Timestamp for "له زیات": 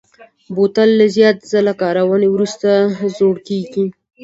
0.99-1.37